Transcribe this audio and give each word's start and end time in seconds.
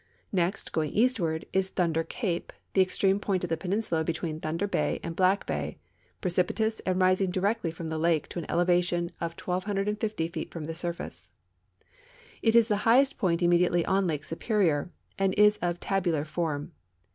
Next, 0.31 0.71
going 0.73 0.89
eastward, 0.93 1.45
is 1.53 1.69
Thunder 1.69 2.03
cape, 2.03 2.51
the 2.73 2.81
extreme 2.81 3.19
point 3.19 3.43
of 3.43 3.51
the 3.51 3.55
peninsula 3.55 4.03
between 4.03 4.39
Thunder 4.39 4.65
bay 4.65 4.99
and 5.03 5.15
Black 5.15 5.47
hay, 5.47 5.77
precipitous 6.21 6.79
and 6.87 6.99
rising 6.99 7.29
directly 7.29 7.69
from 7.69 7.89
the 7.89 7.99
lake 7.99 8.27
to 8.29 8.39
an 8.39 8.49
elevation 8.49 9.11
of 9.21 9.39
1,250 9.39 10.27
feet 10.29 10.49
from 10.49 10.67
its 10.67 10.79
surface. 10.79 11.29
It 12.41 12.55
is 12.55 12.67
the 12.67 12.77
highest 12.77 13.19
point 13.19 13.43
immediately 13.43 13.85
on 13.85 14.07
Lake 14.07 14.23
Superior, 14.25 14.89
and 15.19 15.35
is 15.37 15.57
of 15.57 15.79
tabular 15.79 16.25
form. 16.25 16.71